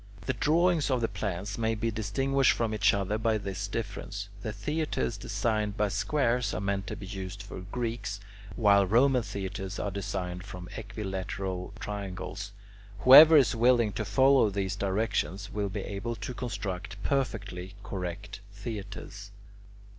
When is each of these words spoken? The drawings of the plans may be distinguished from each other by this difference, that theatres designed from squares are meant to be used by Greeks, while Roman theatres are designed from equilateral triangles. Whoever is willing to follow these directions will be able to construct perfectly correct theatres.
The 0.25 0.33
drawings 0.33 0.89
of 0.89 0.99
the 0.99 1.07
plans 1.07 1.59
may 1.59 1.75
be 1.75 1.91
distinguished 1.91 2.53
from 2.53 2.73
each 2.73 2.91
other 2.91 3.19
by 3.19 3.37
this 3.37 3.67
difference, 3.67 4.29
that 4.41 4.55
theatres 4.55 5.15
designed 5.15 5.75
from 5.77 5.91
squares 5.91 6.55
are 6.55 6.59
meant 6.59 6.87
to 6.87 6.95
be 6.95 7.05
used 7.05 7.47
by 7.47 7.59
Greeks, 7.71 8.19
while 8.55 8.87
Roman 8.87 9.21
theatres 9.21 9.77
are 9.77 9.91
designed 9.91 10.43
from 10.43 10.67
equilateral 10.75 11.71
triangles. 11.79 12.51
Whoever 13.01 13.37
is 13.37 13.55
willing 13.55 13.91
to 13.91 14.03
follow 14.03 14.49
these 14.49 14.75
directions 14.75 15.51
will 15.53 15.69
be 15.69 15.81
able 15.81 16.15
to 16.15 16.33
construct 16.33 17.03
perfectly 17.03 17.75
correct 17.83 18.39
theatres. 18.51 19.29